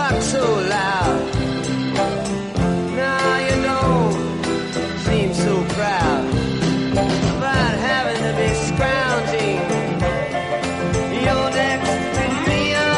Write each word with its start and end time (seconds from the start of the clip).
talk 0.00 0.22
so 0.22 0.44
loud. 0.74 1.18
Now 2.96 3.32
you 3.46 3.56
don't 3.68 4.12
seem 5.06 5.30
so 5.34 5.54
proud 5.76 6.24
about 7.36 7.74
having 7.88 8.20
to 8.26 8.32
be 8.40 8.48
scrounging 8.66 9.60
your 11.24 11.44
does 11.56 11.84
it 12.24 12.32
feel? 12.46 12.88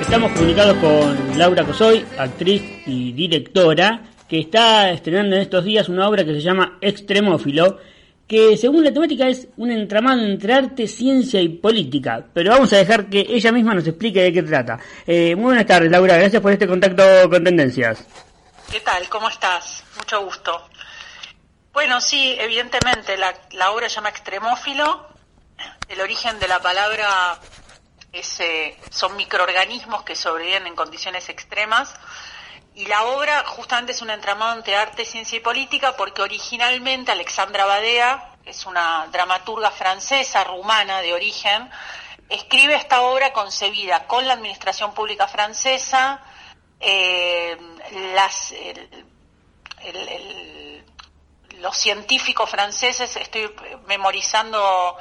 Estamos 0.00 0.32
comunicados 0.32 0.76
con 0.78 1.38
Laura 1.38 1.64
Cosoy, 1.64 2.04
actriz 2.18 2.62
y 2.86 3.12
directora, 3.12 4.02
que 4.28 4.40
está 4.40 4.90
estrenando 4.90 5.36
en 5.36 5.42
estos 5.42 5.64
días 5.64 5.88
una 5.88 6.08
obra 6.08 6.24
que 6.24 6.32
se 6.34 6.40
llama 6.40 6.78
Extremófilo, 6.80 7.78
que 8.28 8.58
según 8.58 8.84
la 8.84 8.92
temática 8.92 9.26
es 9.26 9.48
un 9.56 9.70
entramado 9.70 10.22
entre 10.22 10.52
arte, 10.52 10.86
ciencia 10.86 11.40
y 11.40 11.48
política. 11.48 12.26
Pero 12.34 12.52
vamos 12.52 12.70
a 12.74 12.76
dejar 12.76 13.08
que 13.08 13.20
ella 13.20 13.50
misma 13.50 13.74
nos 13.74 13.88
explique 13.88 14.22
de 14.22 14.32
qué 14.32 14.42
trata. 14.42 14.78
Eh, 15.06 15.34
muy 15.34 15.46
buenas 15.46 15.66
tardes, 15.66 15.90
Laura. 15.90 16.18
Gracias 16.18 16.42
por 16.42 16.52
este 16.52 16.68
contacto 16.68 17.02
con 17.30 17.42
Tendencias. 17.42 18.04
¿Qué 18.70 18.80
tal? 18.80 19.08
¿Cómo 19.08 19.30
estás? 19.30 19.82
Mucho 19.96 20.22
gusto. 20.22 20.68
Bueno, 21.72 22.02
sí, 22.02 22.36
evidentemente 22.38 23.16
la, 23.16 23.34
la 23.52 23.70
obra 23.70 23.88
se 23.88 23.94
llama 23.94 24.10
Extremófilo. 24.10 25.08
El 25.88 26.00
origen 26.02 26.38
de 26.38 26.48
la 26.48 26.60
palabra 26.60 27.38
es, 28.12 28.40
eh, 28.40 28.76
son 28.90 29.16
microorganismos 29.16 30.02
que 30.02 30.14
sobreviven 30.14 30.66
en 30.66 30.76
condiciones 30.76 31.30
extremas. 31.30 31.94
Y 32.78 32.86
la 32.86 33.06
obra 33.06 33.42
justamente 33.44 33.90
es 33.90 34.02
un 34.02 34.10
entramado 34.10 34.56
entre 34.56 34.76
arte, 34.76 35.04
ciencia 35.04 35.36
y 35.36 35.40
política 35.40 35.96
porque 35.96 36.22
originalmente 36.22 37.10
Alexandra 37.10 37.64
Badea, 37.64 38.36
que 38.44 38.50
es 38.50 38.66
una 38.66 39.08
dramaturga 39.10 39.72
francesa, 39.72 40.44
rumana 40.44 41.00
de 41.00 41.12
origen, 41.12 41.68
escribe 42.28 42.76
esta 42.76 43.00
obra 43.00 43.32
concebida 43.32 44.06
con 44.06 44.28
la 44.28 44.34
administración 44.34 44.94
pública 44.94 45.26
francesa, 45.26 46.22
eh, 46.78 47.58
los 51.58 51.76
científicos 51.76 52.48
franceses, 52.48 53.16
estoy 53.16 53.52
memorizando, 53.88 54.96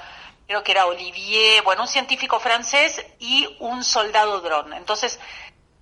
creo 0.47 0.63
que 0.63 0.71
era 0.71 0.87
Olivier, 0.87 1.61
bueno, 1.61 1.83
un 1.83 1.87
científico 1.87 2.39
francés 2.39 3.05
y 3.19 3.55
un 3.59 3.83
soldado 3.83 4.41
dron. 4.41 4.73
Entonces, 4.73 5.19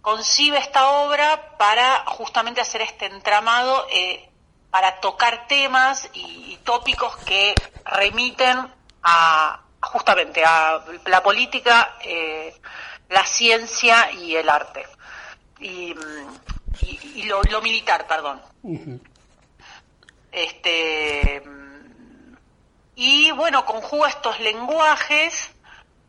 concibe 0.06 0.60
esta 0.60 0.88
obra 1.04 1.58
para 1.58 2.06
justamente 2.06 2.62
hacer 2.62 2.82
este 2.84 3.08
entramado, 3.08 3.88
eh, 3.92 4.30
para 4.70 5.00
tocar 5.00 5.48
temas 5.48 6.08
y, 6.14 6.54
y 6.54 6.58
tópicos 6.64 7.18
que 7.26 7.56
remiten 7.86 8.72
a 9.02 9.62
justamente 9.82 10.46
a 10.46 10.84
la 11.06 11.24
política, 11.24 11.96
eh, 12.04 12.56
la 13.10 13.26
ciencia 13.26 14.12
y 14.12 14.36
el 14.36 14.48
arte. 14.48 14.86
Y, 15.60 15.96
y- 16.82 17.00
y 17.16 17.24
lo, 17.24 17.42
lo 17.42 17.62
militar, 17.64 18.06
perdón. 18.06 18.40
Este 20.32 21.42
y 22.96 23.32
bueno, 23.32 23.66
conjuga 23.66 24.10
estos 24.10 24.40
lenguajes 24.40 25.50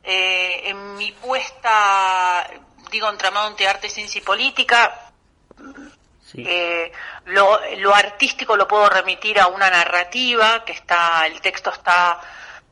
eh, 0.05 0.69
en 0.69 0.97
mi 0.97 1.13
puesta, 1.13 2.47
digo, 2.91 3.09
entramado 3.09 3.49
entre 3.49 3.69
arte, 3.69 3.89
ciencia 3.89 4.21
y 4.21 4.23
política. 4.23 5.13
Sí. 6.23 6.43
eh, 6.45 6.91
lo, 7.27 7.61
lo 7.77 7.95
artístico 7.95 8.57
lo 8.57 8.67
puedo 8.67 8.89
remitir 8.89 9.39
a 9.39 9.47
una 9.47 9.71
narrativa 9.71 10.65
que 10.65 10.73
está, 10.73 11.25
el 11.27 11.41
texto 11.41 11.71
está 11.71 12.21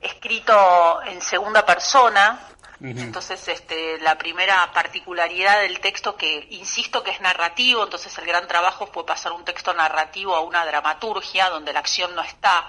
escrito 0.00 1.00
en 1.02 1.20
segunda 1.20 1.64
persona. 1.64 2.48
Entonces, 2.80 3.48
este, 3.48 3.98
la 4.00 4.18
primera 4.18 4.70
particularidad 4.74 5.60
del 5.60 5.80
texto 5.80 6.16
que 6.16 6.48
insisto 6.50 7.02
que 7.02 7.12
es 7.12 7.20
narrativo, 7.20 7.82
entonces 7.82 8.16
el 8.18 8.26
gran 8.26 8.46
trabajo 8.46 8.86
fue 8.92 9.06
pasar 9.06 9.32
un 9.32 9.42
texto 9.42 9.72
narrativo 9.72 10.34
a 10.36 10.40
una 10.40 10.66
dramaturgia 10.66 11.48
donde 11.48 11.72
la 11.72 11.78
acción 11.78 12.14
no 12.14 12.20
está, 12.20 12.68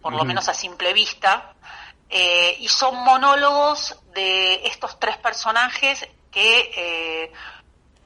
por 0.00 0.12
lo 0.12 0.24
menos 0.24 0.48
a 0.48 0.54
simple 0.54 0.92
vista, 0.92 1.54
eh, 2.08 2.56
y 2.60 2.68
son 2.68 2.94
monólogos 3.02 3.98
de 4.14 4.66
estos 4.66 5.00
tres 5.00 5.16
personajes 5.16 6.06
que 6.30 6.70
eh, 6.76 7.32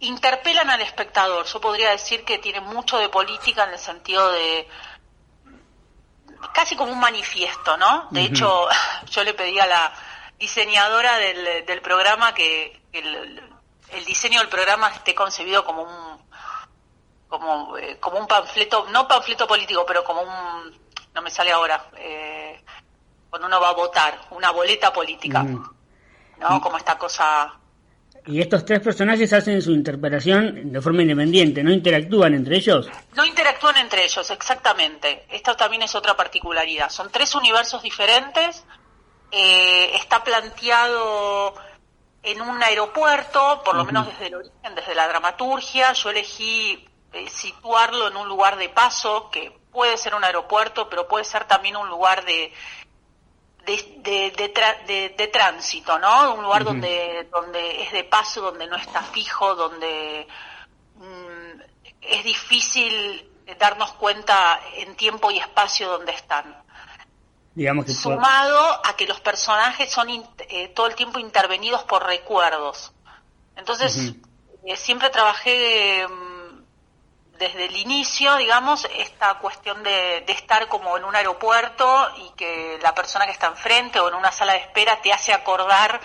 interpelan 0.00 0.70
al 0.70 0.80
espectador. 0.80 1.46
Yo 1.46 1.60
podría 1.60 1.90
decir 1.90 2.24
que 2.24 2.38
tiene 2.38 2.60
mucho 2.60 2.98
de 2.98 3.08
política 3.08 3.64
en 3.64 3.70
el 3.70 3.78
sentido 3.78 4.30
de 4.32 4.68
casi 6.52 6.76
como 6.76 6.92
un 6.92 7.00
manifiesto, 7.00 7.76
¿no? 7.76 8.08
De 8.10 8.22
hecho, 8.22 8.68
yo 9.10 9.24
le 9.24 9.34
pedí 9.34 9.58
a 9.58 9.66
la 9.66 9.94
diseñadora 10.38 11.16
del, 11.18 11.64
del 11.64 11.80
programa 11.80 12.34
que 12.34 12.82
el, 12.92 13.42
el 13.90 14.04
diseño 14.04 14.40
del 14.40 14.48
programa 14.48 14.88
esté 14.88 15.14
concebido 15.14 15.64
como 15.64 15.82
un 15.82 16.24
como 17.28 17.76
eh, 17.78 17.98
como 17.98 18.18
un 18.18 18.26
panfleto, 18.26 18.86
no 18.90 19.08
panfleto 19.08 19.46
político, 19.46 19.84
pero 19.86 20.04
como 20.04 20.22
un 20.22 20.84
no 21.14 21.22
me 21.22 21.30
sale 21.30 21.52
ahora, 21.52 21.90
eh, 21.96 22.62
cuando 23.30 23.46
uno 23.46 23.60
va 23.60 23.70
a 23.70 23.74
votar, 23.74 24.20
una 24.30 24.50
boleta 24.50 24.92
política. 24.92 25.44
¿no? 25.44 26.60
Como 26.60 26.76
esta 26.76 26.98
cosa 26.98 27.60
Y 28.26 28.40
estos 28.40 28.64
tres 28.64 28.80
personajes 28.80 29.32
hacen 29.34 29.60
su 29.60 29.72
interpretación 29.72 30.72
de 30.72 30.80
forma 30.80 31.02
independiente, 31.02 31.62
no 31.62 31.70
interactúan 31.70 32.32
entre 32.34 32.56
ellos. 32.56 32.88
No 33.14 33.24
interactúan 33.24 33.76
entre 33.76 34.04
ellos, 34.04 34.30
exactamente. 34.30 35.26
Esta 35.30 35.54
también 35.54 35.82
es 35.82 35.94
otra 35.94 36.16
particularidad. 36.16 36.88
Son 36.88 37.10
tres 37.10 37.34
universos 37.34 37.82
diferentes. 37.82 38.64
eh, 39.30 39.96
está 39.96 40.22
planteado 40.22 41.54
en 42.22 42.40
un 42.40 42.62
aeropuerto, 42.62 43.62
por 43.64 43.74
lo 43.74 43.84
menos 43.84 44.06
desde 44.06 44.28
el 44.28 44.34
origen, 44.36 44.74
desde 44.74 44.94
la 44.94 45.08
dramaturgia. 45.08 45.92
Yo 45.92 46.10
elegí 46.10 46.86
eh, 47.12 47.28
situarlo 47.28 48.08
en 48.08 48.16
un 48.16 48.28
lugar 48.28 48.56
de 48.56 48.68
paso, 48.68 49.28
que 49.30 49.52
puede 49.72 49.96
ser 49.98 50.14
un 50.14 50.24
aeropuerto, 50.24 50.88
pero 50.88 51.08
puede 51.08 51.24
ser 51.24 51.44
también 51.46 51.76
un 51.76 51.88
lugar 51.88 52.24
de, 52.24 52.52
de, 53.66 53.94
de, 53.98 54.30
de 54.36 54.54
tra- 54.54 54.84
de- 54.86 55.08
de 55.10 55.28
tránsito, 55.28 55.98
¿no? 55.98 56.34
Un 56.34 56.42
lugar 56.44 56.64
donde, 56.64 57.28
donde 57.30 57.82
es 57.82 57.92
de 57.92 58.04
paso, 58.04 58.40
donde 58.40 58.66
no 58.66 58.76
está 58.76 59.02
fijo, 59.02 59.54
donde 59.54 60.26
mm, 60.96 61.60
es 62.02 62.24
difícil 62.24 63.30
darnos 63.58 63.92
cuenta 63.94 64.60
en 64.76 64.94
tiempo 64.96 65.30
y 65.30 65.38
espacio 65.38 65.88
donde 65.88 66.12
están. 66.12 66.62
Digamos 67.54 67.84
que 67.84 67.92
Sumado 67.92 68.80
a 68.84 68.96
que 68.96 69.06
los 69.06 69.20
personajes 69.20 69.90
son 69.90 70.10
in- 70.10 70.26
eh, 70.48 70.68
todo 70.68 70.86
el 70.86 70.94
tiempo 70.94 71.18
intervenidos 71.18 71.84
por 71.84 72.04
recuerdos. 72.04 72.92
Entonces, 73.56 74.12
eh, 74.66 74.76
siempre 74.76 75.10
trabajé 75.10 76.06
mm, 76.08 76.33
desde 77.38 77.66
el 77.66 77.76
inicio, 77.76 78.36
digamos, 78.36 78.86
esta 78.98 79.34
cuestión 79.38 79.82
de, 79.82 80.22
de 80.26 80.32
estar 80.32 80.68
como 80.68 80.96
en 80.96 81.04
un 81.04 81.14
aeropuerto 81.16 82.08
y 82.18 82.36
que 82.36 82.78
la 82.82 82.94
persona 82.94 83.26
que 83.26 83.32
está 83.32 83.48
enfrente 83.48 83.98
o 84.00 84.08
en 84.08 84.14
una 84.14 84.30
sala 84.32 84.52
de 84.54 84.60
espera 84.60 84.98
te 85.02 85.12
hace 85.12 85.32
acordar 85.32 86.00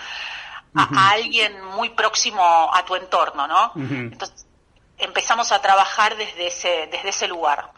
a, 0.75 1.11
alguien 1.11 1.63
muy 1.75 1.89
próximo 1.89 2.41
a 2.73 2.83
tu 2.85 2.95
entorno, 2.95 3.47
¿no? 3.47 3.71
Entonces, 3.75 4.45
empezamos 4.97 5.51
a 5.51 5.61
trabajar 5.61 6.15
desde 6.17 6.47
ese, 6.47 6.89
desde 6.91 7.09
ese 7.09 7.27
lugar. 7.27 7.71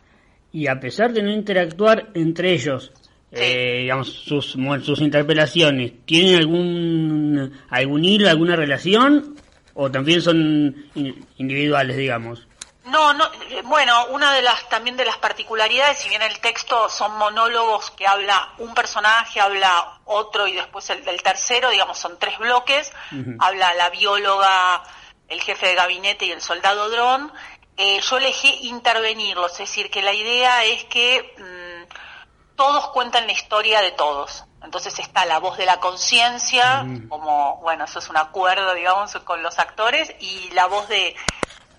y 0.51 0.67
a 0.67 0.79
pesar 0.79 1.13
de 1.13 1.21
no 1.23 1.31
interactuar 1.31 2.09
entre 2.13 2.51
ellos, 2.51 2.91
eh, 3.31 3.79
digamos, 3.83 4.11
sus, 4.11 4.57
sus 4.83 4.99
interpelaciones, 4.99 5.93
¿tienen 6.05 6.35
algún, 6.35 7.59
algún 7.69 8.03
hilo, 8.03 8.29
alguna 8.29 8.55
relación? 8.57 9.35
¿O 9.73 9.89
también 9.89 10.21
son 10.21 10.75
in- 10.95 11.25
individuales, 11.37 11.95
digamos? 11.95 12.45
No, 12.83 13.13
no, 13.13 13.25
eh, 13.49 13.61
bueno, 13.63 14.07
una 14.07 14.33
de 14.33 14.41
las 14.41 14.67
también 14.67 14.97
de 14.97 15.05
las 15.05 15.17
particularidades, 15.17 15.99
si 15.99 16.09
bien 16.09 16.23
el 16.23 16.39
texto 16.39 16.89
son 16.89 17.15
monólogos 17.17 17.91
que 17.91 18.07
habla 18.07 18.53
un 18.57 18.73
personaje, 18.73 19.39
habla 19.39 19.99
otro 20.05 20.47
y 20.47 20.53
después 20.53 20.89
el 20.89 21.05
del 21.05 21.21
tercero, 21.21 21.69
digamos, 21.69 21.99
son 21.99 22.17
tres 22.17 22.39
bloques, 22.39 22.91
habla 23.39 23.75
la 23.75 23.89
bióloga, 23.91 24.83
el 25.27 25.41
jefe 25.41 25.67
de 25.67 25.75
gabinete 25.75 26.25
y 26.25 26.31
el 26.31 26.41
soldado 26.41 26.89
dron. 26.89 27.31
Eh, 27.77 28.01
yo 28.01 28.17
elegí 28.17 28.67
intervenirlos, 28.67 29.53
es 29.53 29.59
decir, 29.59 29.91
que 29.91 30.01
la 30.01 30.13
idea 30.13 30.63
es 30.65 30.83
que 30.85 31.35
mm, 31.37 32.55
todos 32.55 32.87
cuentan 32.89 33.27
la 33.27 33.33
historia 33.33 33.81
de 33.81 33.91
todos. 33.91 34.43
Entonces 34.63 34.97
está 34.99 35.25
la 35.25 35.39
voz 35.39 35.57
de 35.57 35.65
la 35.65 35.79
conciencia, 35.79 36.85
como, 37.09 37.57
bueno, 37.57 37.85
eso 37.85 37.99
es 37.99 38.09
un 38.09 38.17
acuerdo, 38.17 38.75
digamos, 38.75 39.11
con 39.23 39.41
los 39.41 39.57
actores, 39.57 40.13
y 40.19 40.51
la 40.51 40.67
voz 40.67 40.87
de, 40.87 41.15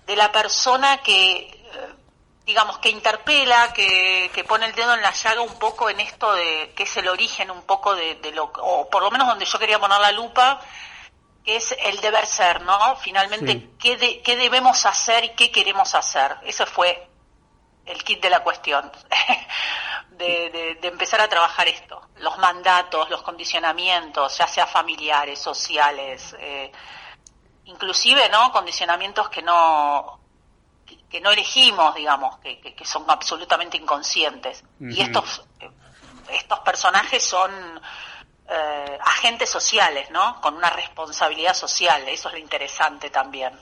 de 0.07 0.17
la 0.17 0.31
persona 0.33 0.99
que, 1.03 1.37
eh, 1.37 1.95
digamos, 2.45 2.79
que 2.79 2.91
interpela, 2.91 3.73
que, 3.73 4.31
que 4.35 4.45
pone 4.45 4.67
el 4.67 4.75
dedo 4.75 4.95
en 4.95 5.03
la 5.03 5.13
llaga 5.13 5.41
un 5.43 5.59
poco 5.59 5.89
en 5.91 6.01
esto 6.01 6.33
de, 6.35 6.73
que 6.77 6.83
es 6.85 6.97
el 6.97 7.09
origen 7.09 7.51
un 7.51 7.63
poco 7.63 7.95
de, 7.95 8.17
de 8.17 8.33
lo, 8.33 8.45
o 8.59 8.89
por 8.91 9.03
lo 9.03 9.11
menos 9.11 9.27
donde 9.29 9.45
yo 9.45 9.59
quería 9.59 9.79
poner 9.79 10.01
la 10.01 10.13
lupa, 10.13 10.61
que 11.45 11.57
es 11.57 11.75
el 11.85 12.01
deber 12.01 12.27
ser, 12.27 12.63
¿no? 12.63 12.97
Finalmente, 12.97 13.53
Sí. 13.53 13.71
¿qué, 13.81 13.97
de- 13.97 14.23
qué 14.23 14.37
debemos 14.37 14.87
hacer 14.87 15.25
y 15.25 15.29
qué 15.31 15.51
queremos 15.51 15.95
hacer? 15.95 16.37
Ese 16.45 16.67
fue 16.67 17.09
el 17.87 18.03
kit 18.05 18.23
de 18.23 18.31
la 18.31 18.41
cuestión. 18.45 18.91
de, 20.11 20.51
de- 20.51 20.75
de 20.77 20.89
empezar 20.89 21.21
a 21.21 21.29
trabajar 21.29 21.67
esto, 21.69 22.01
los 22.17 22.39
mandatos, 22.39 23.09
los 23.11 23.23
condicionamientos, 23.23 24.37
ya 24.39 24.47
sea 24.47 24.67
familiares, 24.67 25.39
sociales, 25.41 26.37
eh, 26.39 26.71
inclusive 27.65 28.29
no 28.31 28.51
condicionamientos 28.53 29.29
que 29.29 29.43
no 29.43 30.19
que, 30.87 30.99
que 31.09 31.21
no 31.21 31.31
elegimos, 31.31 31.95
digamos, 31.95 32.39
que, 32.39 32.61
que- 32.61 32.75
que 32.75 32.85
son 32.85 33.05
absolutamente 33.09 33.77
inconscientes. 33.77 34.65
Y 34.81 35.01
estos 35.01 35.45
estos 36.29 36.59
personajes 36.61 37.25
son 37.25 37.51
eh, 38.49 38.99
agentes 39.03 39.49
sociales, 39.51 40.11
¿no? 40.11 40.41
Con 40.41 40.55
una 40.57 40.71
responsabilidad 40.71 41.55
social, 41.55 42.07
eso 42.09 42.29
es 42.29 42.35
lo 42.35 42.39
interesante 42.41 43.11
también. 43.11 43.59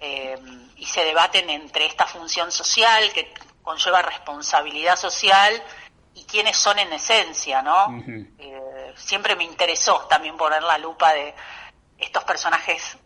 Eh, 0.00 0.38
y 0.76 0.84
se 0.86 1.04
debaten 1.04 1.48
entre 1.50 1.86
esta 1.86 2.06
función 2.06 2.52
social 2.52 3.12
que 3.12 3.32
conlleva 3.62 4.02
responsabilidad 4.02 4.96
social 4.96 5.62
y 6.14 6.24
quiénes 6.24 6.56
son 6.56 6.78
en 6.78 6.92
esencia, 6.92 7.62
¿no? 7.62 7.88
Eh, 8.38 8.94
siempre 8.96 9.36
me 9.36 9.44
interesó 9.44 10.00
también 10.08 10.36
poner 10.36 10.62
la 10.62 10.78
lupa 10.78 11.12
de 11.12 11.34
estos 11.98 12.24
personajes, 12.24 12.96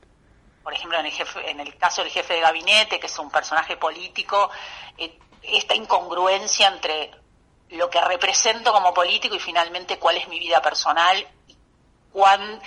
por 0.62 0.72
ejemplo, 0.74 0.98
en 0.98 1.06
el, 1.06 1.12
jefe, 1.12 1.50
en 1.50 1.60
el 1.60 1.76
caso 1.76 2.02
del 2.02 2.10
jefe 2.10 2.34
de 2.34 2.40
gabinete, 2.40 3.00
que 3.00 3.06
es 3.06 3.18
un 3.18 3.30
personaje 3.30 3.76
político, 3.76 4.50
eh, 4.98 5.18
esta 5.42 5.74
incongruencia 5.74 6.68
entre 6.68 7.10
lo 7.70 7.88
que 7.88 8.00
represento 8.00 8.72
como 8.72 8.92
político 8.92 9.34
y 9.36 9.38
finalmente 9.40 9.98
cuál 9.98 10.16
es 10.16 10.26
mi 10.28 10.38
vida 10.38 10.60
personal 10.60 11.26
cuán 12.12 12.60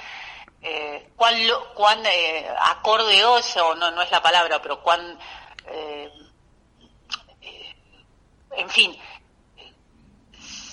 eh, 0.62 1.10
cuán, 1.18 1.46
lo- 1.46 1.74
cuán 1.74 2.06
eh, 2.06 2.48
acorde 2.58 3.24
o 3.25 3.75
no, 3.75 3.92
no 3.92 4.02
es 4.02 4.10
la 4.12 4.22
palabra, 4.22 4.62
pero 4.62 4.81
cuán, 4.81 5.20
eh, 5.68 6.10
eh, 7.42 7.75
en 8.52 8.70
fin, 8.70 8.98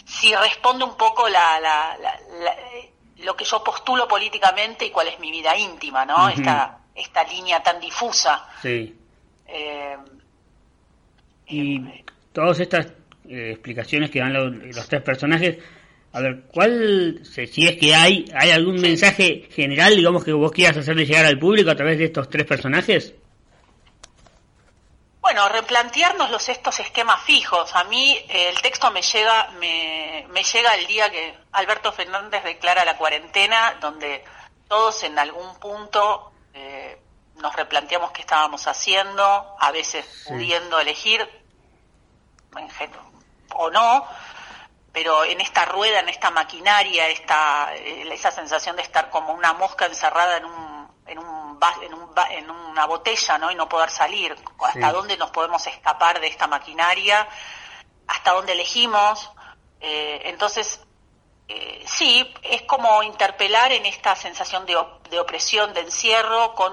si 0.07 0.33
responde 0.37 0.85
un 0.85 0.97
poco 0.97 1.29
la, 1.29 1.59
la- 1.59 1.97
la- 1.99 2.57
lo 3.25 3.37
que 3.37 3.45
yo 3.45 3.63
postulo 3.65 4.07
políticamente 4.09 4.87
y 4.87 4.91
cuál 4.91 5.09
es 5.09 5.19
mi 5.21 5.31
vida 5.31 5.57
íntima, 5.57 6.05
¿no? 6.05 6.29
Esta, 6.29 6.79
esta 6.95 7.25
línea 7.25 7.63
tan 7.63 7.81
difusa. 7.81 8.47
Sí. 8.63 8.95
eh, 9.47 9.97
Y 11.49 11.81
todas 12.33 12.61
estas 12.61 12.87
eh, 13.29 13.51
explicaciones 13.53 14.11
que 14.11 14.21
dan 14.21 14.33
lo- 14.33 14.49
los, 14.51 14.89
tres 14.89 15.03
personajes, 15.03 15.59
a 16.13 16.21
ver, 16.21 16.43
¿cuál, 16.53 17.21
si 17.25 17.67
es 17.67 17.77
que 17.77 17.95
hay, 17.95 18.25
hay 18.35 18.51
algún 18.51 18.81
mensaje 18.81 19.49
general, 19.53 19.97
digamos, 19.97 20.25
que 20.25 20.33
vos 20.33 20.53
quieras 20.53 20.77
hacerle 20.77 21.07
llegar 21.07 21.25
al 21.27 21.39
público 21.39 21.71
a 21.71 21.77
través 21.77 21.99
de 21.99 22.05
estos 22.07 22.29
tres 22.29 22.47
personajes? 22.47 23.15
Bueno, 25.33 25.49
replantearnos 25.49 26.29
los 26.33 26.49
estos 26.49 26.81
esquemas 26.81 27.23
fijos. 27.23 27.77
A 27.77 27.85
mí 27.85 28.19
eh, 28.29 28.49
el 28.49 28.61
texto 28.61 28.91
me 28.91 29.01
llega, 29.01 29.47
me, 29.61 30.27
me 30.31 30.43
llega 30.43 30.75
el 30.75 30.89
día 30.89 31.09
que 31.09 31.39
Alberto 31.53 31.93
Fernández 31.93 32.43
declara 32.43 32.85
la 32.85 32.97
cuarentena, 32.97 33.77
donde 33.81 34.25
todos 34.67 35.05
en 35.05 35.17
algún 35.21 35.57
punto 35.61 36.33
eh, 36.53 37.01
nos 37.37 37.55
replanteamos 37.55 38.11
qué 38.11 38.23
estábamos 38.23 38.67
haciendo, 38.67 39.55
a 39.61 39.71
veces 39.71 40.05
Sí. 40.05 40.31
pudiendo 40.33 40.81
elegir, 40.81 41.25
o 43.55 43.71
no, 43.71 44.05
pero 44.93 45.25
en 45.25 45.41
esta 45.41 45.65
rueda, 45.65 46.01
en 46.01 46.09
esta 46.09 46.33
maquinaria, 46.33 47.07
esta, 47.07 47.73
eh, 47.77 48.13
esa 48.13 48.33
sensación 48.33 48.75
de 48.75 48.83
estar 48.83 49.11
como 49.11 49.33
una 49.33 49.53
mosca 49.53 49.87
encerrada 49.87 50.39
en 50.39 50.45
un, 50.45 50.89
en 51.07 51.19
un, 51.21 51.50
en 51.83 51.95
un 51.95 52.11
en 52.31 52.51
una 52.51 52.87
botella, 52.87 53.39
¿no? 53.39 53.51
Y 53.51 53.55
no 53.55 53.69
poder 53.69 53.91
salir. 53.91 54.35
¿Hasta 54.65 54.89
Sí. 54.89 54.93
dónde 54.95 55.17
nos 55.17 55.31
podemos 55.31 55.67
escapar 55.67 56.21
de 56.21 56.27
esta 56.29 56.47
maquinaria? 56.47 57.27
¿Hasta 58.07 58.33
dónde 58.33 58.53
elegimos? 58.53 59.31
Eh, 59.81 60.23
entonces, 60.25 60.81
eh, 61.49 61.85
sí, 61.87 62.33
es 62.43 62.63
como 62.63 63.03
interpelar 63.03 63.73
en 63.73 63.87
esta 63.87 64.15
sensación 64.17 64.67
de, 64.67 64.77
op- 64.77 65.09
de 65.09 65.19
opresión, 65.21 65.73
de 65.75 65.81
encierro, 65.81 66.55
con 66.55 66.73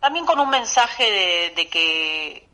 también 0.00 0.26
con 0.26 0.38
un 0.40 0.50
mensaje 0.50 1.10
de, 1.10 1.50
de 1.56 1.68
que 1.68 2.48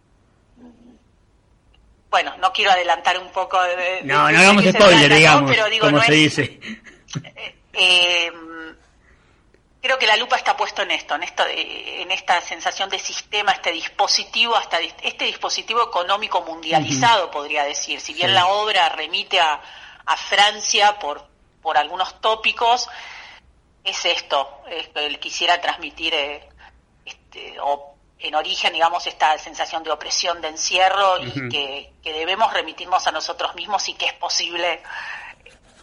bueno, 2.11 2.35
no 2.39 2.53
quiero 2.53 2.71
adelantar 2.71 3.19
un 3.19 3.29
poco 3.31 3.61
de, 3.63 3.77
de- 3.77 4.03
No, 4.05 4.31
no 4.31 4.39
hagamos 4.39 4.65
spoiler, 4.65 4.89
trata, 4.91 5.09
¿no? 5.09 5.15
digamos, 5.17 5.51
pero 5.51 5.67
digo, 5.69 5.87
como 5.87 5.99
no 5.99 6.03
se 6.05 6.25
es- 6.25 6.37
dice. 6.37 6.61
eh, 7.75 8.33
creo 9.89 9.99
que 9.99 10.07
la 10.07 10.19
lupa 10.19 10.37
está 10.37 10.55
puesto 10.55 10.83
en 10.83 10.91
esto, 10.91 11.15
en 11.15 11.23
esto, 11.23 11.47
eh, 11.47 12.03
en 12.03 12.11
esta 12.11 12.43
sensación 12.43 12.91
de 12.91 12.99
sistema, 12.99 13.53
este 13.53 13.73
dispositivo, 13.73 14.55
hasta 14.55 14.79
este 14.81 15.25
dispositivo 15.25 15.83
económico 15.83 16.43
mundializado, 16.43 17.31
podría 17.31 17.65
decir. 17.65 17.99
Si 17.99 18.13
bien 18.13 18.29
Sí. 18.29 18.35
la 18.35 18.49
obra 18.49 18.91
remite 18.91 19.41
a, 19.41 19.63
a 20.05 20.17
Francia 20.19 20.99
por, 20.99 21.27
por 21.63 21.79
algunos 21.79 22.21
tópicos, 22.21 22.87
es 23.83 24.05
esto, 24.05 24.61
es 24.69 24.89
que 24.89 25.07
él 25.07 25.19
quisiera 25.19 25.59
transmitir 25.59 26.13
eh, 26.13 26.47
este, 27.07 27.57
o 27.63 27.95
en 28.19 28.35
origen, 28.35 28.75
digamos, 28.75 29.07
esta 29.07 29.39
sensación 29.39 29.85
de 29.85 29.91
opresión, 29.91 30.43
de 30.43 30.49
encierro 30.49 31.19
y 31.25 31.49
que, 31.49 31.93
que 32.03 32.13
debemos 32.13 32.53
remitirnos 32.53 33.07
a 33.07 33.11
nosotros 33.13 33.55
mismos 33.55 33.89
y 33.89 33.95
que 33.95 34.05
es 34.05 34.13
posible 34.13 34.83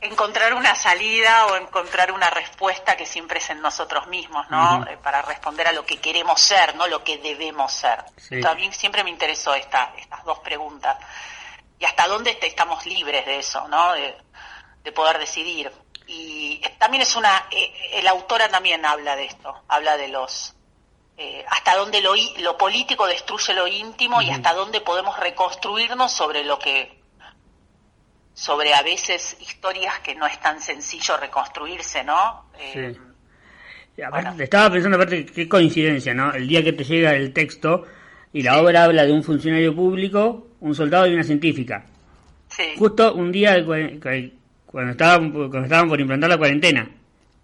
encontrar 0.05 0.53
una 0.53 0.75
salida 0.75 1.45
o 1.47 1.55
encontrar 1.55 2.11
una 2.11 2.29
respuesta 2.29 2.95
que 2.95 3.05
siempre 3.05 3.39
es 3.39 3.49
en 3.49 3.61
nosotros 3.61 4.07
mismos, 4.07 4.49
¿no? 4.49 4.85
Eh, 4.87 4.97
Para 4.97 5.21
responder 5.21 5.67
a 5.67 5.71
lo 5.71 5.85
que 5.85 5.97
queremos 5.99 6.39
ser, 6.39 6.75
no 6.75 6.87
lo 6.87 7.03
que 7.03 7.17
debemos 7.17 7.71
ser. 7.73 8.03
Sí. 8.17 8.39
También 8.41 8.71
siempre 8.73 9.03
me 9.03 9.09
interesó 9.09 9.53
esta, 9.53 9.93
estas 9.97 10.23
dos 10.23 10.39
preguntas. 10.39 10.97
Y 11.79 11.85
hasta 11.85 12.07
dónde 12.07 12.31
est- 12.31 12.43
estamos 12.43 12.85
libres 12.85 13.25
de 13.25 13.39
eso, 13.39 13.67
¿no? 13.67 13.93
De, 13.93 14.15
de 14.83 14.91
poder 14.91 15.19
decidir. 15.19 15.71
Y 16.07 16.61
eh, 16.63 16.75
también 16.79 17.01
es 17.03 17.15
una, 17.15 17.47
eh, 17.51 17.73
el 17.93 18.07
autora 18.07 18.47
también 18.49 18.85
habla 18.85 19.15
de 19.15 19.25
esto, 19.25 19.63
habla 19.67 19.97
de 19.97 20.07
los, 20.07 20.53
eh, 21.17 21.43
hasta 21.49 21.75
dónde 21.75 22.01
lo, 22.01 22.13
lo 22.37 22.57
político 22.57 23.07
destruye 23.07 23.53
lo 23.53 23.67
íntimo 23.67 24.21
y 24.21 24.29
hasta 24.29 24.53
dónde 24.53 24.81
podemos 24.81 25.17
reconstruirnos 25.19 26.11
sobre 26.11 26.43
lo 26.43 26.59
que 26.59 27.03
sobre 28.35 28.73
a 28.73 28.83
veces 28.83 29.35
historias 29.39 29.99
que 30.01 30.13
no 30.13 30.27
es 30.27 30.39
tan 30.39 30.61
sencillo 30.61 31.17
reconstruirse, 31.17 32.03
¿no? 32.03 32.45
Eh, 32.59 32.93
Sí. 32.93 33.01
Bueno. 34.09 34.35
Estaba 34.37 34.69
pensando, 34.69 34.97
aparte, 34.97 35.25
qué 35.25 35.47
coincidencia, 35.47 36.13
¿no? 36.13 36.33
El 36.33 36.49
día 36.49 36.61
que 36.61 36.73
te 36.73 36.83
llega 36.83 37.15
el 37.15 37.31
texto 37.31 37.85
y 38.33 38.43
la 38.43 38.59
obra 38.59 38.83
habla 38.83 39.05
de 39.05 39.13
un 39.13 39.23
funcionario 39.23 39.73
público, 39.73 40.49
un 40.59 40.75
soldado 40.75 41.07
y 41.07 41.13
una 41.13 41.23
científica. 41.23 41.85
sí, 42.49 42.73
Justo 42.77 43.13
un 43.13 43.31
día 43.31 43.63
cuando 43.63 44.91
estaban, 44.91 45.31
cuando 45.31 45.63
estaban 45.63 45.87
por 45.87 46.01
implantar 46.01 46.29
la 46.29 46.37
cuarentena, 46.37 46.89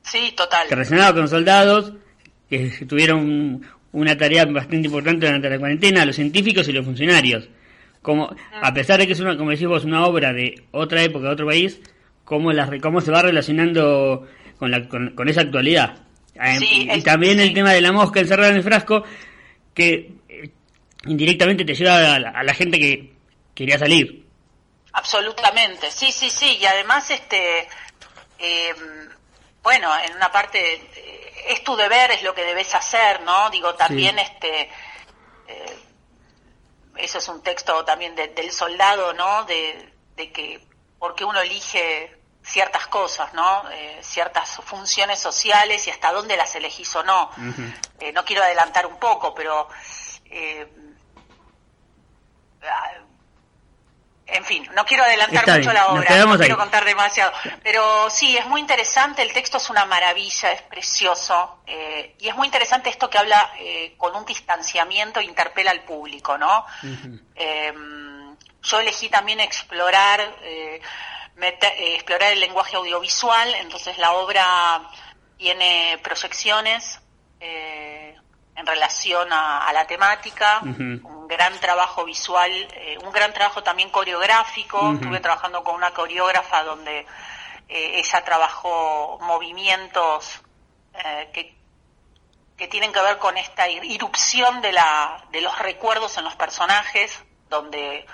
sí, 0.04 0.34
total. 0.36 0.68
que 0.68 0.76
relacionado 0.76 1.14
con 1.16 1.30
soldados 1.30 1.94
que 2.50 2.86
tuvieron 2.86 3.66
una 3.94 4.18
tarea 4.18 4.44
bastante 4.44 4.88
importante 4.88 5.28
durante 5.28 5.50
la 5.50 5.58
cuarentena, 5.58 6.06
los 6.06 6.18
científicos 6.18 6.68
y 6.68 6.74
los 6.74 6.86
funcionarios. 6.86 7.48
Como, 8.02 8.36
Ah. 8.54 8.68
a 8.70 8.74
pesar 8.74 9.00
de 9.00 9.06
que 9.08 9.14
es 9.14 9.20
una, 9.20 9.38
como 9.38 9.52
decís 9.52 9.68
vos, 9.68 9.84
una 9.86 10.06
obra 10.06 10.34
de 10.34 10.64
otra 10.72 11.04
época, 11.04 11.26
de 11.28 11.34
otro 11.34 11.46
país, 11.48 11.80
cómo, 12.24 12.52
la, 12.52 12.70
cómo 12.82 13.00
se 13.02 13.12
va 13.12 13.22
relacionando 13.22 14.28
con, 14.58 14.72
la, 14.72 14.88
con, 14.88 15.12
con 15.16 15.30
esa 15.30 15.42
actualidad. 15.42 15.98
Eh, 16.36 16.58
Sí, 16.60 16.90
y 16.92 17.02
también 17.04 17.40
el 17.40 17.54
tema 17.54 17.74
de 17.74 17.82
la 17.82 17.92
mosca 17.92 18.20
encerrada 18.20 18.50
en 18.50 18.56
el 18.58 18.64
frasco, 18.64 19.04
que 19.76 20.14
eh, 20.30 20.50
indirectamente 21.06 21.64
te 21.66 21.76
lleva 21.76 22.16
a 22.16 22.20
la, 22.20 22.30
a 22.30 22.44
la 22.44 22.54
gente 22.54 22.80
que 22.80 23.14
quería 23.54 23.78
salir. 23.78 24.26
Absolutamente, 24.94 25.90
sí, 25.92 26.12
sí, 26.12 26.30
sí, 26.30 26.58
y 26.60 26.66
además, 26.66 27.10
este, 27.12 27.68
eh, 28.40 28.74
bueno, 29.64 29.90
en 30.06 30.16
una 30.16 30.32
parte 30.32 30.60
eh, 30.74 31.32
es 31.50 31.64
tu 31.64 31.76
deber, 31.76 32.12
es 32.12 32.24
lo 32.24 32.34
que 32.34 32.44
debes 32.44 32.74
hacer, 32.76 33.22
¿no? 33.24 33.50
Digo, 33.52 33.74
también, 33.76 34.16
Sí. 34.18 34.22
este, 34.24 34.70
eso 37.04 37.18
es 37.18 37.28
un 37.28 37.42
texto 37.42 37.84
también 37.86 38.16
de- 38.16 38.30
del 38.30 38.52
soldado, 38.52 39.14
¿no? 39.14 39.44
De, 39.46 39.94
de 40.16 40.32
que, 40.32 40.66
porque 41.00 41.24
uno 41.26 41.40
elige 41.42 42.18
ciertas 42.44 42.88
cosas, 42.88 43.34
¿no? 43.34 43.70
Eh, 43.72 44.00
ciertas 44.02 44.50
funciones 44.66 45.20
sociales 45.20 45.86
y 45.88 45.92
hasta 45.92 46.12
dónde 46.12 46.36
las 46.38 46.56
elegís 46.56 46.96
o 46.96 47.04
no. 47.04 47.30
Eh, 48.00 48.12
no 48.14 48.26
quiero 48.26 48.44
adelantar 48.44 48.86
un 48.88 48.98
poco, 48.98 49.34
pero 49.36 49.68
eh, 50.26 50.68
en 54.34 54.46
fin, 54.46 54.70
no 54.74 54.86
quiero 54.86 55.04
adelantar 55.04 55.40
Está 55.40 55.52
mucho 55.58 55.70
bien, 55.72 55.74
la 55.76 55.88
obra, 55.90 56.02
no 56.26 56.38
quiero 56.38 56.56
ahí. 56.56 56.60
contar 56.60 56.86
demasiado, 56.86 57.32
pero 57.64 58.10
sí, 58.10 58.38
es 58.38 58.46
muy 58.48 58.60
interesante, 58.62 59.22
el 59.22 59.34
texto 59.34 59.58
es 59.58 59.70
una 59.70 59.86
maravilla, 59.86 60.52
es 60.52 60.62
precioso, 60.64 61.62
eh, 61.68 62.16
y 62.20 62.28
es 62.30 62.36
muy 62.36 62.48
interesante 62.48 62.90
esto 62.90 63.10
que 63.10 63.18
habla 63.18 63.52
eh, 63.60 63.94
con 63.98 64.16
un 64.16 64.26
distanciamiento, 64.26 65.22
interpela 65.22 65.72
al 65.72 65.82
público, 65.82 66.38
¿no? 66.38 66.66
Eh, 67.36 67.74
yo 68.64 68.80
elegí 68.80 69.10
también 69.10 69.40
explorar, 69.40 70.20
eh, 70.44 70.82
mete- 71.36 71.74
eh, 71.84 71.96
explorar 71.96 72.32
el 72.32 72.40
lenguaje 72.40 72.76
audiovisual, 72.76 73.54
entonces 73.56 73.98
la 73.98 74.12
obra 74.14 74.82
tiene 75.38 76.00
proyecciones, 76.04 77.00
eh, 77.40 78.16
en 78.56 78.66
relación 78.68 79.32
a, 79.34 79.66
a 79.68 79.74
la 79.74 79.88
temática, 79.88 80.60
gran 81.32 81.58
trabajo 81.60 82.04
visual, 82.04 82.52
eh, 82.52 82.98
un 83.02 83.12
gran 83.12 83.32
trabajo 83.34 83.64
también 83.64 83.90
coreográfico. 83.90 84.78
Estuve 84.94 85.20
trabajando 85.22 85.64
con 85.64 85.76
una 85.76 85.92
coreógrafa 85.92 86.64
donde 86.64 87.00
eh, 87.70 88.00
ella 88.00 88.24
trabajó 88.24 89.18
movimientos 89.22 90.42
eh, 90.94 91.30
que, 91.34 91.56
que 92.58 92.68
tienen 92.68 92.92
que 92.92 93.02
ver 93.02 93.18
con 93.18 93.38
esta 93.38 93.68
ir- 93.70 93.86
irrupción 93.86 94.62
de, 94.62 94.74
la, 94.74 95.24
de 95.32 95.40
los 95.42 95.58
recuerdos 95.60 96.18
en 96.18 96.26
los 96.26 96.36
personajes, 96.36 97.24
donde 97.50 98.06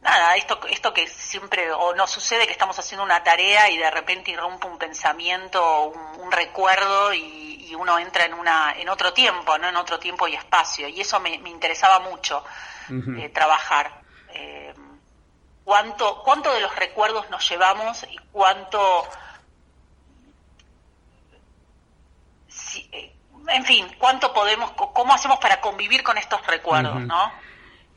nada, 0.00 0.36
esto, 0.36 0.60
esto 0.68 0.92
que 0.92 1.06
siempre 1.06 1.72
o 1.72 1.94
nos 1.94 2.10
sucede 2.10 2.46
que 2.46 2.52
estamos 2.52 2.78
haciendo 2.78 3.04
una 3.04 3.22
tarea 3.22 3.70
y 3.70 3.78
de 3.78 3.90
repente 3.90 4.32
irrumpe 4.32 4.66
un 4.66 4.78
pensamiento, 4.78 5.60
un, 5.94 6.20
un 6.22 6.32
recuerdo 6.32 7.14
y, 7.14 7.47
y 7.68 7.74
uno 7.74 7.98
entra 7.98 8.24
en 8.24 8.34
una 8.34 8.74
en 8.76 8.88
otro 8.88 9.12
tiempo, 9.12 9.56
no 9.58 9.68
en 9.68 9.76
otro 9.76 9.98
tiempo 9.98 10.26
y 10.28 10.34
espacio 10.34 10.88
y 10.88 11.00
eso 11.00 11.20
me, 11.20 11.38
me 11.38 11.50
interesaba 11.50 12.00
mucho 12.00 12.44
eh, 13.18 13.28
trabajar. 13.28 14.00
Eh, 14.30 14.74
cuánto 15.64 16.22
cuánto 16.22 16.52
de 16.52 16.60
los 16.60 16.74
recuerdos 16.76 17.28
nos 17.30 17.48
llevamos 17.48 18.04
y 18.10 18.16
cuánto 18.32 19.06
si- 22.48 22.88
eh, 22.92 23.14
en 23.48 23.64
fin, 23.64 23.86
cuánto 23.98 24.32
podemos, 24.34 24.72
cómo 24.72 25.14
hacemos 25.14 25.38
para 25.38 25.60
convivir 25.60 26.02
con 26.02 26.18
estos 26.18 26.44
recuerdos. 26.46 27.00
¿no? 27.00 27.32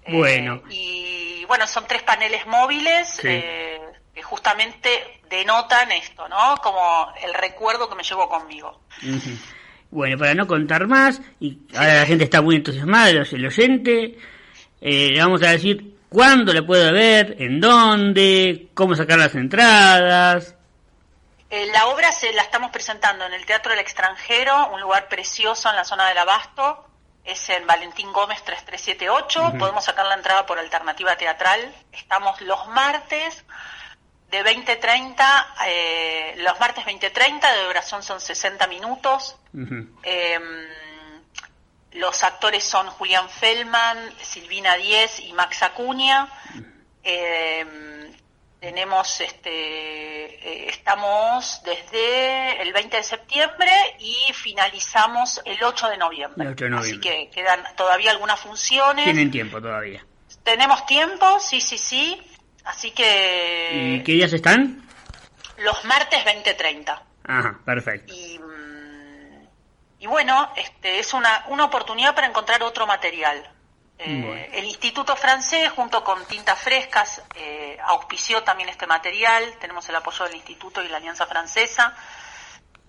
Bueno. 0.08 0.62
y 0.70 1.46
bueno, 1.46 1.68
son 1.68 1.86
tres 1.88 2.02
paneles 2.04 2.46
móviles 2.48 3.08
Sí. 3.10 3.28
eh, 3.28 3.82
que 4.14 4.24
justamente 4.24 5.22
denotan 5.30 5.92
esto, 5.92 6.28
¿no? 6.28 6.58
Como 6.58 7.14
el 7.22 7.34
recuerdo 7.34 7.88
que 7.90 7.96
me 7.96 8.04
llevo 8.04 8.28
conmigo. 8.28 8.82
Ujú. 9.04 9.30
Bueno, 9.92 10.18
para 10.18 10.34
no 10.34 10.48
contar 10.48 10.88
más, 10.88 11.22
y 11.40 11.60
ahora 11.76 11.96
la 11.96 12.06
gente 12.06 12.24
está 12.24 12.42
muy 12.42 12.56
entusiasmada, 12.56 13.10
el 13.10 13.46
oyente, 13.46 14.18
eh, 14.80 15.10
le 15.12 15.20
vamos 15.20 15.44
a 15.44 15.52
decir 15.52 15.98
cuándo 16.08 16.54
le 16.54 16.64
puede 16.64 16.92
ver, 16.94 17.36
en 17.40 17.60
dónde, 17.60 18.70
cómo 18.74 18.96
sacar 18.96 19.20
las 19.20 19.36
entradas. 19.36 20.56
Eh, 21.50 21.68
la 21.74 21.88
obra 21.88 22.14
se 22.14 22.32
la 22.32 22.44
estamos 22.44 22.72
presentando 22.72 23.26
en 23.26 23.34
el 23.34 23.46
Teatro 23.46 23.72
del 23.72 23.82
Extranjero, 23.82 24.70
un 24.74 24.80
lugar 24.80 25.10
precioso 25.10 25.70
en 25.70 25.76
la 25.76 25.84
zona 25.84 26.08
del 26.08 26.18
Abasto. 26.18 26.88
Es 27.26 27.50
en 27.50 27.68
Valentín 27.68 28.14
Gómez 28.14 28.42
3378. 28.44 29.42
Ujú. 29.42 29.58
Podemos 29.58 29.84
sacar 29.84 30.06
la 30.06 30.16
entrada 30.16 30.46
por 30.46 30.58
alternativa 30.58 31.18
teatral. 31.18 31.60
Estamos 31.92 32.40
los 32.42 32.68
martes 32.70 33.44
de 34.32 34.44
20.30, 34.44 35.46
eh, 35.68 36.36
los 36.38 36.60
martes 36.60 36.86
20.30, 36.86 37.54
de 37.54 37.64
duración 37.66 38.02
son 38.02 38.20
60 38.22 38.66
minutos. 38.68 39.36
Ujú. 39.54 40.00
Eh, 40.04 40.40
los 41.92 42.24
actores 42.24 42.64
son 42.64 42.88
Julián 42.88 43.30
Feldman, 43.30 43.98
Silvina 44.22 44.76
Díez 44.78 45.20
y 45.20 45.34
Max 45.34 45.62
Acuña. 45.64 46.30
Eh, 47.04 48.12
tenemos, 48.62 49.20
este, 49.20 49.50
eh, 49.50 50.70
estamos 50.70 51.62
desde 51.66 52.62
el 52.62 52.72
20 52.72 52.98
de 52.98 53.04
septiembre 53.04 53.72
y 54.00 54.16
finalizamos 54.34 55.42
el 55.44 55.62
8 55.62 55.90
de 55.90 55.98
noviembre. 55.98 56.46
El 56.46 56.54
8 56.54 56.66
de 56.66 56.76
Así 56.78 56.92
noviembre. 56.92 57.10
que 57.10 57.30
quedan 57.32 57.64
todavía 57.76 58.12
algunas 58.12 58.40
funciones. 58.40 59.04
Tienen 59.04 59.32
tiempo 59.32 59.60
todavía. 59.60 60.06
Tenemos 60.44 60.86
tiempo, 60.86 61.40
sí, 61.40 61.60
sí, 61.60 61.78
sí. 61.78 62.22
Así 62.66 62.92
que 62.92 63.98
¿Y 64.00 64.04
qué 64.04 64.12
días 64.14 64.34
están? 64.34 64.88
los 65.58 65.84
martes 65.86 66.24
20.30. 66.26 67.02
Ajá, 67.24 67.60
perfecto. 67.66 68.14
y, 68.14 68.40
mm, 68.40 69.48
y 70.00 70.08
bueno, 70.08 70.52
este, 70.56 71.00
es 71.00 71.14
una, 71.14 71.46
una 71.50 71.66
oportunidad 71.66 72.16
para 72.16 72.28
encontrar 72.28 72.64
otro 72.64 72.88
material. 72.88 73.48
Eh, 74.00 74.24
Bueno. 74.26 74.46
El 74.54 74.66
Instituto 74.66 75.16
Francés, 75.16 75.70
junto 75.76 76.04
con 76.04 76.26
Tintas 76.26 76.58
Frescas, 76.60 77.22
eh, 77.36 77.78
auspició 77.84 78.42
también 78.44 78.70
este 78.70 78.88
material. 78.88 79.44
Tenemos 79.60 79.88
el 79.90 79.96
apoyo 79.96 80.26
del 80.26 80.36
Instituto 80.36 80.84
y 80.84 80.88
la 80.88 80.98
Alianza 80.98 81.28
Francesa. 81.28 81.96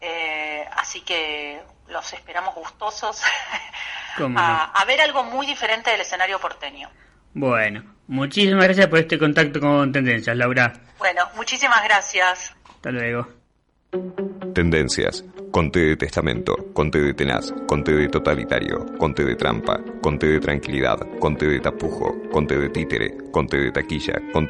Eh, 0.00 0.67
así 0.73 1.02
que 1.02 1.62
los 1.88 2.12
esperamos 2.14 2.55
gustosos 2.55 3.23
Cómo 4.17 4.38
a, 4.41 4.43
no. 4.73 4.81
a 4.81 4.85
ver 4.87 5.00
algo 5.02 5.23
muy 5.23 5.45
diferente 5.47 5.91
del 5.91 6.00
escenario 6.00 6.41
porteño. 6.41 6.91
Bueno, 7.34 7.82
muchísimas 8.08 8.64
gracias 8.64 8.86
por 8.88 8.98
este 8.98 9.18
contacto 9.18 9.60
con 9.60 9.92
Tendencias, 9.92 10.36
Laura. 10.36 10.72
Bueno, 10.98 11.22
muchísimas 11.36 11.82
gracias. 11.84 12.54
Hasta 12.68 12.90
luego. 12.90 13.28
Tendencias. 14.54 15.24
Conté 15.50 15.80
de 15.80 15.96
testamento, 15.96 16.56
conté 16.72 16.98
de 16.98 17.12
tenaz, 17.12 17.52
conté 17.66 17.92
de 17.92 18.08
totalitario, 18.08 18.86
conté 18.96 19.22
de 19.22 19.36
trampa, 19.36 19.78
conté 20.00 20.28
de 20.28 20.40
tranquilidad, 20.40 20.98
conté 21.18 21.46
de 21.46 21.60
tapujo, 21.60 22.22
conté 22.30 22.56
de 22.56 22.70
títere, 22.70 23.14
conté 23.30 23.58
de 23.58 23.70
taquilla, 23.70 24.14
conté 24.32 24.40